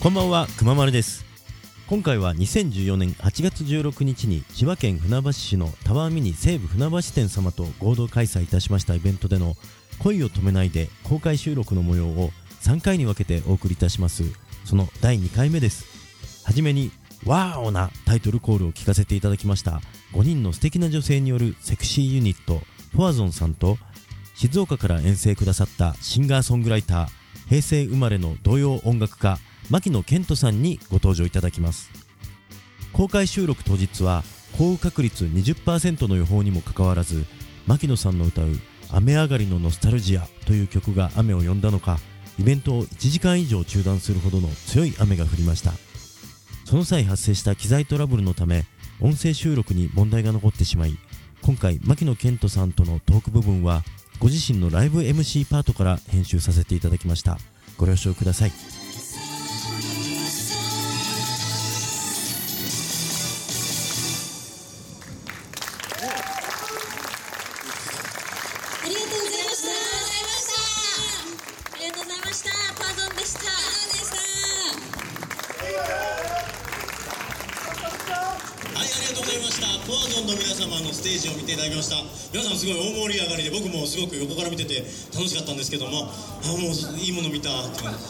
[0.00, 1.24] こんばんはくままるです。
[1.88, 9.56] 今回は2014年8月16日に千葉県船橋市のタワーミニ西武船橋店様と合同開催いたしましたイベントでの
[9.98, 12.30] 恋を止めないで公開収録の模様を
[12.62, 14.22] 3回に分けてお送りいたします。
[14.64, 15.84] その第2回目です。
[16.44, 16.92] はじめに
[17.26, 19.80] ワーオなタイトルコールを聞かせていただきました。
[20.12, 22.60] 5人の素敵な女性によるセクシーユニット
[22.96, 23.78] ポアゾンさんと
[24.36, 27.08] 静岡から遠征くださったシンガーソングライター
[27.48, 29.38] 平成生まれの童謡音楽家
[29.70, 31.90] 牧野健人さんにご登場いただきます。
[32.92, 34.24] 公開収録当日は
[34.58, 37.24] 降雨確率20%の予報にもかかわらず
[37.66, 38.58] 牧野さんの歌う
[38.90, 42.00] 「雨上がりのノスタルジア」という曲が雨を呼んだのか
[42.38, 45.72] イベントを1時間以上中断するほどの強い雨が降りました。
[46.64, 48.66] その際発生した機材トラブルのため
[49.00, 50.98] 音声収録に問題が残ってしまい
[51.40, 53.84] 今回牧野健人さんとのトーク部分は
[54.18, 57.38] ご自身のライブ MC パートから編集させていただきました。
[57.76, 58.77] ご了承ください。
[78.78, 79.66] はい、ありがとうございました。
[79.90, 81.98] ポワゾンの皆様のステージを見ていただきました。
[82.30, 84.86] 皆さんすごい大盛り上がりで、僕もすごく横から見てて
[85.18, 88.06] 楽しかったんですけども、あ、もういいもの見たって感じ。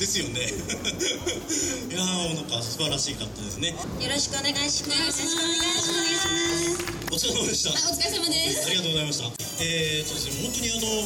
[0.00, 0.48] ですよね。
[0.48, 3.76] いやー、なんか素晴らしかったですね。
[4.00, 4.96] よろしくお願いします。
[4.96, 7.28] よろしくお願いします。
[7.28, 7.70] お疲れ様でした。
[7.70, 8.64] お疲れ様です。
[8.64, 9.24] ありがとうございました。
[9.60, 11.04] えー、そうですね、本当にあの、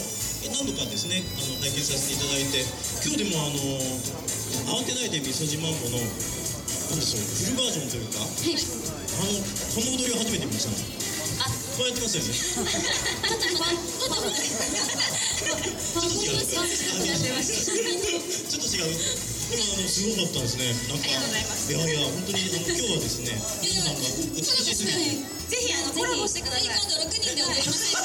[0.63, 2.63] 何度かですね、あの、拝見させていただいて、
[3.03, 5.99] 今日でもあの、慌てないでみそじまんぼの、
[6.93, 10.77] なんでしょう、フルバージョンというか、あの、この踊りを初めて見ました。
[11.41, 12.37] あこうやってますよね。
[13.57, 14.45] パン、ちょっと待って。
[15.97, 16.45] パン、ちょっと違う。
[16.45, 16.69] ちょ
[18.61, 18.93] っと違う。
[18.93, 20.69] でもあのすごかったですね。
[20.93, 25.01] なんかありがとうございますいやいや本当にあの今日はですね、皆さんが美しすぎて、
[25.49, 26.69] ぜひあのコラボしてください。
[26.69, 28.05] 今度六人で踊りません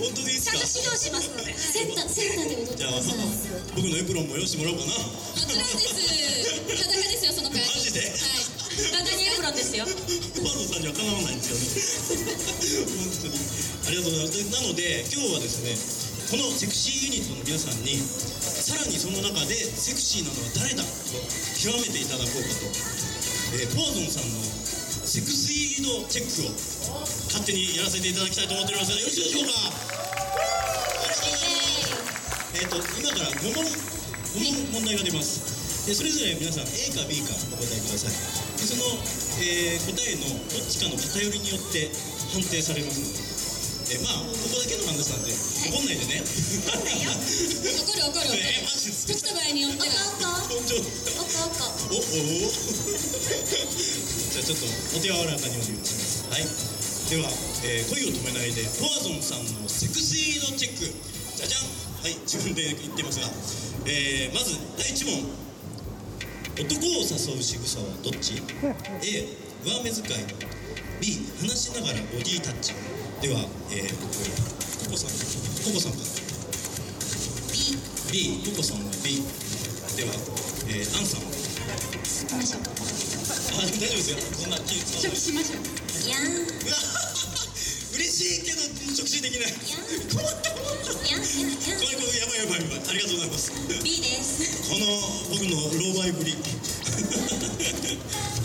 [0.00, 0.56] 本当にいいですか？
[0.56, 0.80] ちゃんと。
[0.80, 1.52] 指導しますので。
[1.52, 3.20] センター、センターで踊ってください。
[3.20, 3.28] も
[3.76, 4.92] 僕のエプロンも用意してもらおうかな。
[5.36, 7.11] ちろんです。
[11.52, 11.68] よね。
[12.88, 14.40] 本当にありがとうございます。
[14.40, 15.76] でなので今日はですね、
[16.32, 20.88] このセクシーユニットの皆さんにさらにその中でセクシーなのは誰だと
[21.60, 22.72] 極めていただこうかと、
[23.60, 24.40] えー、ポワゾンさんの
[25.04, 26.56] セクシー度チェックを
[27.28, 29.52] 勝手にやらせていただきたいと思っておりますがよろしいでしょうか？
[32.54, 34.40] えっ、と今から5問5
[34.72, 35.86] 問問題が出ます。
[35.86, 38.41] でそれぞれ皆さん A か B かお答えください。
[38.62, 38.86] でその、
[39.42, 41.90] えー答えのどっちかの偏りによって
[42.32, 43.32] 判定されますので。
[43.92, 45.34] えまあここだけの話なんで
[45.68, 46.22] 怒んないでね。
[46.22, 48.40] 怒る怒る怒る。
[48.40, 49.12] えーマジですか？
[49.12, 49.92] 時と場合によっては。
[50.48, 50.78] 本当。
[50.78, 51.68] おっとおっと。
[51.92, 52.48] おおお
[54.32, 54.64] じゃあちょっと
[54.96, 56.46] お手柔らかにお願いしますはい
[57.10, 57.28] では、
[57.64, 60.86] えー恋を止めないでポワゾンさんのセクシー度チェック
[61.36, 61.62] じゃじゃん
[62.00, 63.28] はい自分で言ってますが、
[63.84, 65.28] えーまず第1問
[66.56, 68.34] 男を誘う仕草はどっち
[69.02, 69.26] ？A
[69.64, 70.04] 上目遣い。
[71.00, 72.74] B 話しながらボディタッチ。
[73.20, 73.40] では、
[73.70, 75.10] えー、ココさん。
[75.64, 76.04] ココさんから。
[78.12, 78.12] B。
[78.12, 79.22] B ココさんは B
[79.96, 80.12] では、
[80.68, 81.32] えー、アンさんは？
[82.04, 82.60] しましょう。
[82.62, 84.18] あ大丈夫ですよ。
[84.18, 85.16] そんな気使わない。
[85.16, 85.56] 食しましょ
[88.12, 88.60] しいけど
[88.92, 89.52] 直視できない。
[89.52, 92.84] った困ったこれこれやばいやばいやばい。
[92.84, 93.52] ありがとうございます。
[93.56, 93.80] ー。
[93.80, 94.68] B です。
[94.68, 94.84] この
[95.32, 96.44] 僕の老媒ぶりア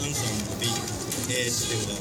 [0.07, 0.72] ンさんの B
[1.27, 2.00] えー、では、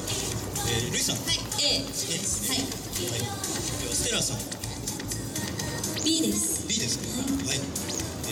[0.71, 1.19] えー、ルイさん。
[1.19, 1.43] はい。
[1.59, 1.83] A。
[1.83, 2.55] ですね。
[2.55, 2.71] はい。
[3.11, 4.39] はい、ではステラさん。
[6.07, 6.63] B です。
[6.71, 7.19] B ですね。
[7.51, 7.59] はい。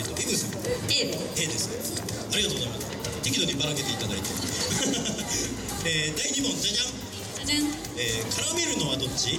[0.00, 0.64] っ、とイブさん。
[0.64, 1.12] A。
[1.12, 1.68] A です。
[1.68, 3.20] ねありがとうございます。
[3.20, 4.32] 適度にばらけていただいて。
[5.84, 7.05] えー、第2問じゃじゃん。
[7.46, 9.38] えー、絡めるのはどっち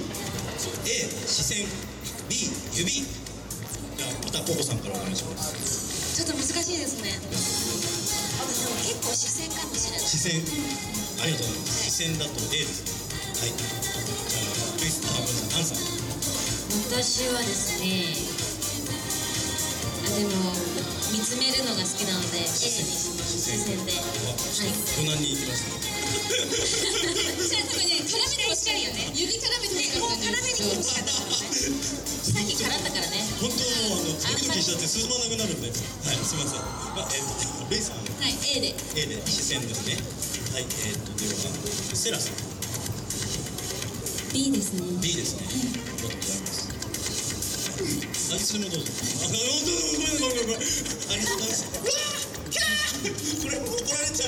[1.28, 1.68] 視線。
[2.28, 3.04] B 指。
[3.04, 6.16] じゃあまたココさんからお願いします。
[6.16, 7.12] ちょっと難しいですね。
[7.12, 7.36] でも
[8.80, 10.08] 結構視線かもしれない。
[10.08, 10.40] 視線。
[11.20, 11.84] ありがとうございます。
[11.84, 12.80] 視線だと A です。
[12.88, 13.52] ねはい。
[13.52, 15.84] じゃあルイスあごめんなさいアンさん。
[16.88, 18.16] 私はですね。
[20.08, 20.32] あでも
[21.12, 23.36] 見つめるのが好きなので A にします。
[23.36, 23.92] 視線で。
[24.38, 24.70] は
[25.02, 29.10] 無難にいきましたねじゃあ多分ね絡めてほしいよね。
[29.14, 30.16] 指絡めてほしかった。
[30.18, 33.24] 絡めてほしかったさっき絡んだからね。
[33.40, 33.56] 本当
[33.88, 38.74] もうあのドキドキしちゃって進まなくなるんではいすみません、まあえー、とルイさんはい A で。
[38.96, 39.94] A で視線ですね
[40.54, 41.34] はいえー、とでは
[41.94, 42.34] セラさん
[44.32, 44.82] B ですね。
[45.02, 46.68] B ですねありがとうございます
[48.32, 48.92] あいつでもどうぞ
[49.24, 51.87] あごめんごめんごめんありがとうございます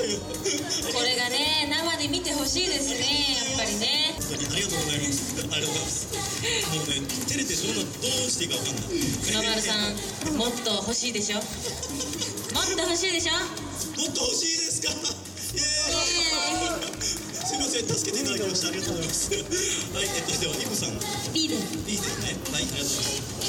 [0.00, 3.05] これがね生で見てほしいですね
[3.37, 4.17] やっぱりね。
[4.17, 5.37] 本当にありがとうございます。
[5.37, 6.08] ありがとうございます。
[6.11, 8.97] もうね照れてそんなどうしていいかわかんない
[9.35, 14.81] 野丸さんもっと欲しいでしょもっと欲しいでしょもっと欲しいです。
[14.81, 17.55] かイエーイす。
[17.55, 19.35] いません助けていただきましたありがとうございます。
[19.35, 20.97] はいえっとではイブさん
[21.35, 22.08] B でいいです。
[22.25, 22.32] ね。
[22.52, 23.40] はい、ありがとうございます。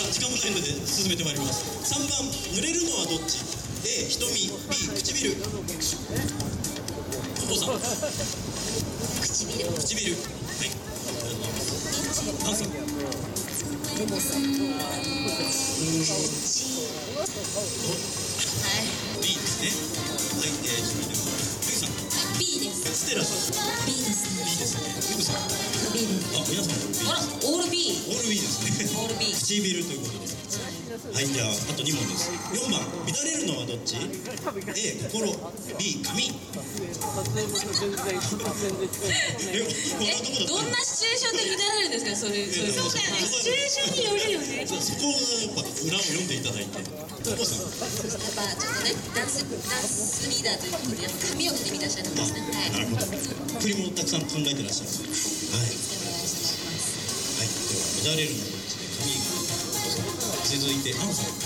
[0.42, 1.62] さあ時間もないので進めてまいります。
[1.86, 3.46] 三番、濡れるのはどっち
[3.86, 5.38] ?A、瞳、B、唇。
[7.38, 7.78] お父さん、
[9.22, 10.18] 唇唇。
[10.18, 10.26] は
[10.66, 10.74] い。
[10.74, 11.78] ありがとうございます。
[12.42, 12.82] ハンさん、は
[19.22, 19.70] B ですね。
[20.32, 21.94] はい、えー、続いて、ルイさん、
[22.34, 25.24] い B ですステラさん、B です B ですね。
[25.24, 25.71] さん、
[26.36, 26.78] あ、皆さん
[27.10, 28.86] あらオール B オール B ですね。
[29.00, 30.32] オール B 唇ということで。
[30.92, 32.30] はい、じゃあ、あと2問です。
[32.52, 34.02] 4番、乱れるのはどっち ?A、
[35.08, 35.32] 心、
[35.80, 36.28] B、髪。
[36.28, 37.34] え、
[40.48, 46.84] どんなシチュエーションで乱れるんですかそれそれそうだよねシチュエーションによるよねそそこをやっぱ裏を読んでいただいて、
[47.24, 53.06] トコさん、やっぱちょっとねダンスダンスリーダーということでやっぱ髪を切ってみたいと思いますねはいなるほど。
[53.62, 54.92] 振りもたくさん考えてらっしゃる。
[54.92, 55.66] はい。
[55.66, 55.91] はい。
[58.02, 59.14] では、乱れるのどっちで髪
[60.58, 61.38] 続いて、アンさん、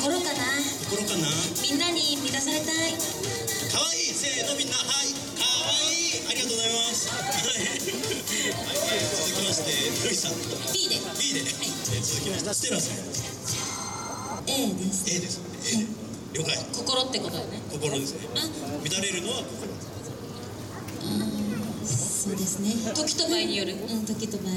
[0.00, 0.48] 心かな？
[0.88, 1.28] 心かな？
[1.60, 5.12] みんなに満たされたいかわいいせーのみんな、はい。
[5.36, 7.12] かわいいありがとうございます。
[7.12, 7.28] はい。
[7.28, 9.76] はい、えー続きまして、
[10.08, 10.40] ルイさん、
[10.72, 13.04] B で B で、えー続きまして、ステラさん、
[14.48, 15.84] A です A ですね。
[15.84, 16.00] A で。
[16.40, 16.56] 了解。
[16.72, 18.24] 心ってことだね心ですね。
[18.34, 19.68] あ乱れるのは心。
[22.40, 24.56] ですね時と場合によるうん時と場合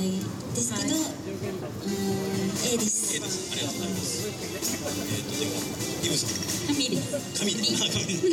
[0.56, 2.33] ですけど、うん
[2.63, 3.51] A で A すです。
[3.51, 4.24] ありがとうございます。
[4.24, 5.59] えっ、と、では、
[6.00, 6.31] イブさん。
[6.71, 8.24] 髪です紙で、あ、紙で。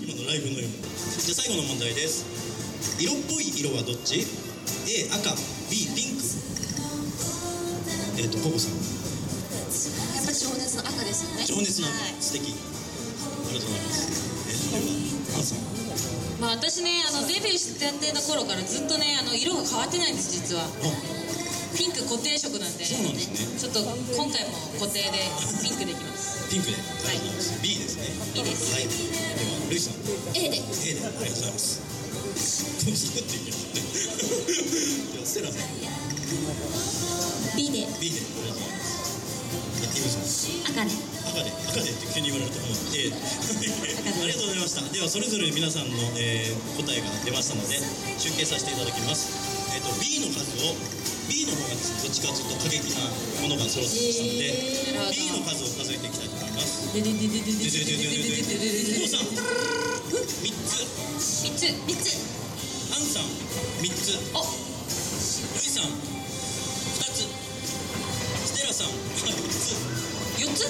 [0.00, 0.80] 今のライブのように。
[0.80, 2.24] じゃあ最後の問題です。
[2.98, 5.36] 色っぽい色はどっち ?A 赤、
[5.68, 6.24] B ピンク。
[8.16, 8.80] えっ、と、ココさん。
[8.80, 12.56] やっぱり情熱の赤ですよね情熱の赤、はい素敵。
[12.56, 12.56] あ
[13.52, 14.08] りがとうございます。
[14.48, 15.85] えっ、と、では、ハンさん。
[16.40, 20.68] まあ私ねあのデビューしたての頃からずっとねあの色が変わってないんです実はあ、
[21.76, 25.18] ピンク固定色なんでそうなんですねちょっと今回も固定で
[25.62, 26.74] ピンクでいきますピンクで。
[26.76, 27.62] ありがとうござい。
[27.62, 28.06] B ですね。
[28.34, 28.86] B ですはい。
[28.86, 28.94] で
[29.50, 29.98] は、ルイさん。
[30.36, 31.82] A で A で、ありがとうございます。
[32.86, 33.82] この作っていきますね。
[35.12, 35.66] では、ステラさん。
[37.56, 38.95] B で B で、ありがとうございます。
[39.92, 40.26] じゃあ、イブさん。
[40.70, 40.90] 赤で。
[40.90, 41.50] 赤で。
[41.50, 44.82] 赤でって急に言われると思うので、ありがとうございました。
[44.92, 47.80] ではそれぞれ皆さんの、えー答えが出ましたので
[48.20, 49.32] 集計させていただきます、
[49.72, 50.76] えー、と B の数を
[51.26, 53.00] B の方がどっちかというと過激な
[53.40, 56.92] ものが揃ってましたので、えー B の数を数えていきたいと思います。
[56.92, 60.84] でででででででででででででででさん3つ
[61.44, 62.16] 三つ三つ
[62.92, 63.28] アンさん
[63.80, 66.15] 3つおルイさん2
[70.56, 70.64] つ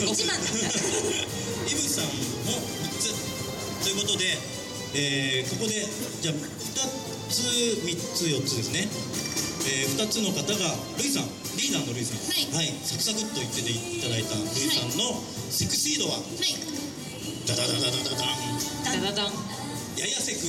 [0.00, 2.10] うん一番だイブさんも
[2.86, 3.10] 3つ。
[3.84, 4.38] ということで、
[4.94, 5.86] えーここで
[6.22, 6.38] じゃあ2
[7.30, 7.40] つ
[7.84, 8.88] 3つ4つですね、
[9.66, 11.28] え2つの方がルイさん。
[11.56, 12.18] リーダーのルイさん。
[12.56, 12.72] はい。
[12.84, 16.16] サクサクっと言ってていただいたルイさんのセクシー度は？
[16.18, 16.56] はい。
[17.46, 19.02] ダダダダダダダン。
[19.02, 19.32] ダダダン。
[19.96, 20.46] ややセク、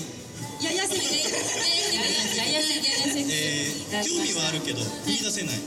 [0.63, 5.59] ややせややせややせややせえー興味はあるけど言い出せない。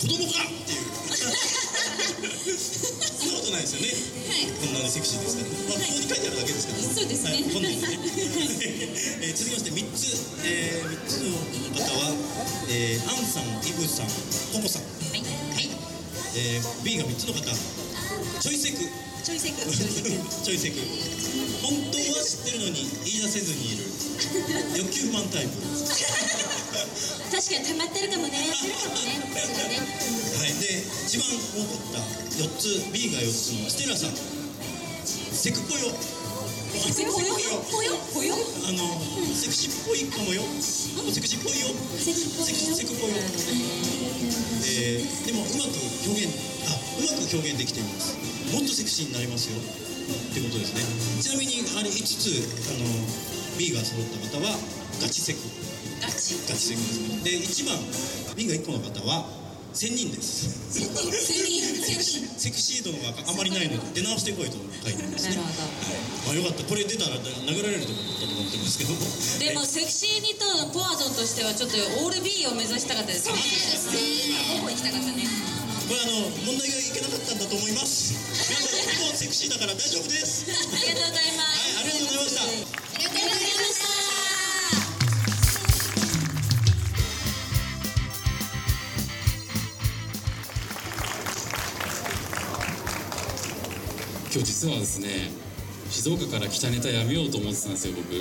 [0.00, 0.80] 子供かっていう
[2.44, 3.88] そんなことないですよね。
[4.60, 7.30] こんなにセクシーですから、まあ、ここに書いてあるだけですからそうですね。
[7.30, 7.80] はい、本人。
[7.80, 7.98] ね
[9.24, 11.32] えー続きまして3つ、えー、3つの
[11.72, 12.12] 方は、
[12.68, 14.06] えー、アンさん、イブさん、
[14.52, 15.20] ココさん、はい。
[15.20, 15.70] はい。
[16.36, 17.40] えー、B が3つの方。
[18.40, 18.78] ちょいセク。
[19.24, 20.10] ちょいせくちょいせく
[20.44, 20.76] ちょいセク。
[21.62, 23.84] 本当は知ってるのに言い出せずにいる
[24.34, 25.54] 欲求不満タイプ。
[25.62, 28.34] 確かに溜まってるかもね。
[28.34, 32.02] やってるかもねそれねはい、で一番多かった
[32.42, 34.14] 4つ B が4つのステラさん。
[35.06, 35.94] セクポヨ。
[36.74, 37.30] セクぽよ
[37.70, 38.34] ぽよぽよ
[38.66, 38.98] あの
[39.30, 40.90] セクシーっぽいかもよセ
[41.22, 41.70] クシーっぽいよ。
[41.94, 43.14] セクセクポヨ
[44.66, 45.78] えーでもうまく
[46.10, 46.34] 表現
[46.66, 48.18] あうまく表現できています。
[48.50, 49.62] もっとセクシーになりますよ。
[49.62, 50.82] ってことですね。
[51.22, 52.42] ちなみにあれ5つ
[52.74, 52.82] あの
[53.58, 54.58] B が揃った方は
[55.00, 55.38] ガチセク
[56.02, 56.34] ガチ。
[56.48, 57.22] ガチセクですね。
[57.22, 57.78] で1番
[58.36, 59.26] B が1個の方は
[59.74, 60.50] 1000人です。
[60.70, 61.10] 千人。
[61.10, 65.38] 千人セクシー度があまりないので出直してこいと書いてありますね。
[65.38, 65.66] なるほど。
[66.26, 66.62] まあよかった。
[66.66, 69.02] これ出たら殴られると思ったと思ってますけども。
[69.02, 73.34] でもセクシーニットのポワゾンとしてはちょっとオール B を目指したかったですね。
[74.58, 75.26] ほぼ行きたかったね。
[75.86, 78.14] これあの問題がいけなかったんだと思います。
[78.50, 80.46] 皆さん僕もセクシーだから大丈夫です。
[80.46, 81.74] ありがとうございます。
[81.74, 82.42] はいありがとうございました。
[82.42, 83.43] ありがとうございました
[94.34, 95.30] 今日実はですね
[95.90, 98.18] 静岡から来たネタやめようと思ってたんですよ僕。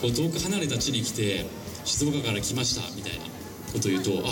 [0.00, 1.44] こう遠く離れた地に来て
[1.84, 3.24] 静岡から来ましたみたいな
[3.72, 4.30] こと言うとあ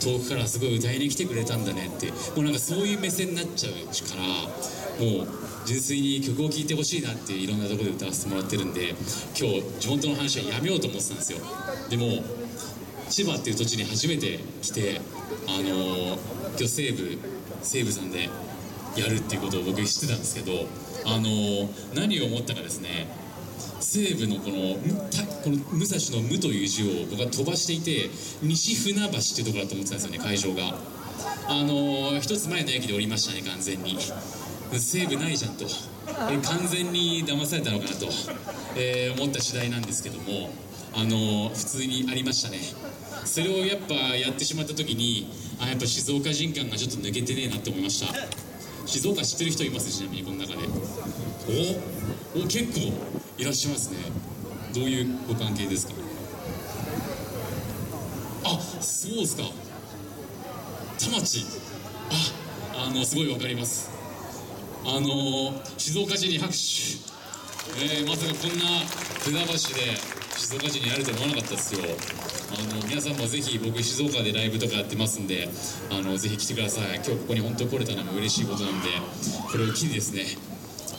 [0.00, 2.12] 遠くからすごい歌いに来てくれたんだねって。
[2.12, 5.28] もうなんかそういう目線になっちゃうからもう
[5.66, 8.94] 純粋に曲を聴いてほしいなっていろんなとこで歌わせてもらってるんで
[9.38, 11.40] 今日地元の話はやめようと思ってたんですよ。
[11.90, 12.24] でも
[13.10, 15.02] 千葉っていう土地に初めて来て
[15.46, 16.18] あのー
[16.56, 17.18] 今日西武
[17.62, 18.30] 西武さんで
[19.00, 20.52] やるっていうことを僕知ってたんですけど
[21.04, 23.08] あの何を思ったかですね
[23.80, 24.74] 西武のこの
[25.44, 28.10] この武蔵の「武」という字を僕は飛ばしていて
[28.42, 30.78] 西船橋っていうところだと思ってたんですよね会場が。
[31.48, 33.96] あの一つ前の駅で降りましたね完全に。
[34.72, 35.64] 西武ないじゃんと。
[36.42, 38.08] 完全に騙されたのかなと、
[38.76, 40.50] えー思った次第なんですけども
[40.92, 42.58] あの普通にありましたね。
[43.24, 48.12] それをやっぱやってしまった時にあやっぱ静岡人感がちょっと抜けてねえなって思いました。
[48.86, 49.90] 静岡知ってる人います？
[49.90, 50.58] ちなみにこの中で。
[52.36, 52.92] おお結構
[53.36, 53.98] いらっしゃいますね。
[54.74, 55.94] どういうご関係ですか？
[58.44, 59.42] あそうですか。
[60.98, 61.44] 田町。
[62.10, 63.90] ああのすごいわかります。
[64.84, 66.56] あの静岡市に拍手。
[67.84, 68.64] えーまさかこんな
[69.24, 69.58] 船橋で
[70.36, 71.80] 静岡市にあると思わなかったですよ。
[72.48, 75.48] あの皆さんもぜひ僕静岡でライブとかやってますんで
[75.90, 76.96] あのぜひ来てください。
[76.96, 78.88] 今日ここに本当に来れたのも嬉しいことなんで
[79.50, 80.24] これを機にですね、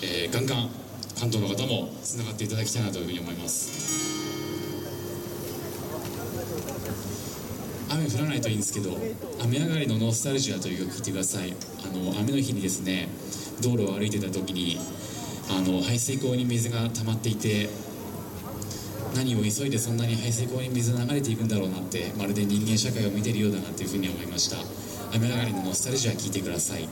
[0.01, 0.69] えーガンガン
[1.19, 3.97] 関東の方もつながっていただきたいなというふうに思います。
[7.89, 8.97] 雨降らないといいんですけど
[9.41, 11.53] 「雨上がりのノスタルジア」という曲聴いてください。
[11.83, 13.07] あの雨の日にですね
[13.61, 14.77] 道路を歩いてた時に
[15.49, 17.69] あの排水溝に水が溜まっていて
[19.15, 24.57] 何を急いでそんなに排水溝に水流れていくんだろうなってまるで人間社会を見てるようだなっていうふうに思いました。
[25.15, 26.87] 雨上がりのノスタルジア聞いてください。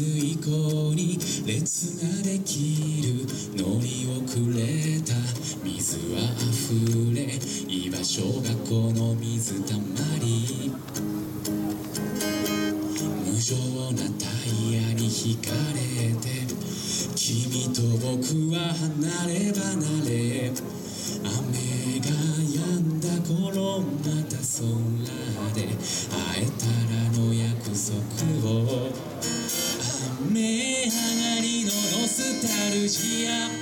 [0.00, 5.12] 水溝に列ができる乗り遅れた
[5.62, 7.36] 水は溢れ
[7.68, 9.82] 居場所がこの水たま
[10.18, 10.72] り。
[13.26, 13.54] 無情
[13.92, 16.48] なタイヤに引かれて
[17.14, 18.24] 君と僕
[18.56, 20.50] は離れ離れ。
[21.22, 21.28] 雨
[22.00, 22.06] が
[22.40, 23.86] 止んだ頃ま
[24.30, 24.64] た空
[25.52, 27.99] で会えたらの約束。
[32.80, 33.52] ルジア雨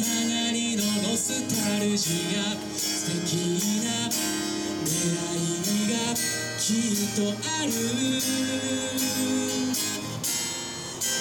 [0.00, 2.56] 上がりのノスタルジア。
[2.74, 3.36] 素敵
[3.84, 4.08] な。
[4.80, 5.94] 出会いが
[6.58, 7.68] きっとある。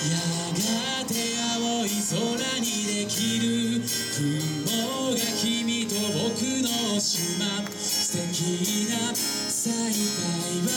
[0.07, 0.15] や
[0.55, 1.11] がて
[1.55, 2.23] 青い空
[2.61, 3.83] にできる。
[4.15, 6.69] 雲が君と僕の
[7.01, 7.67] 島。
[7.77, 9.13] 素敵な。
[9.13, 9.91] 再会
[10.63, 10.71] は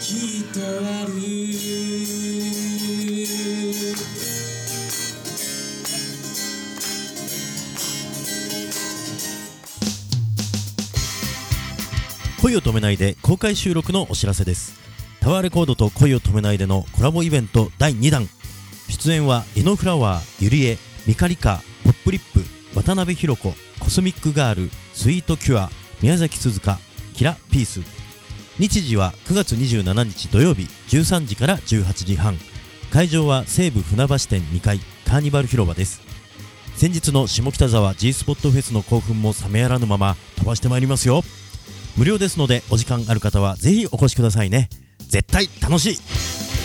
[0.00, 1.85] きっとある。
[12.46, 14.78] 恋を止めないで公開収録のお知らせです。
[15.18, 18.28] タワーレコードと恋を止めないでのコラボイベント第2弾。
[18.88, 22.44] 出演はイノフラワーゆりえミカリカポップリップ
[22.80, 26.78] 渡辺裕子コスミックガールスイートキュア宮崎鈴鹿
[27.14, 27.80] キラピース。
[28.60, 32.38] 日時は9月27日土曜日13時から18時半。
[32.92, 36.00] 会場は西武船橋店2階カーニバル広場です。
[36.76, 41.24] 先日の下北沢 G スポットフェスの興奮も冷めやらぬまま飛ばしてまいりますよ。
[41.96, 44.68] 無料ですのでお時間ある方はぜひお越しくださいね。
[45.08, 46.55] 絶対楽しい。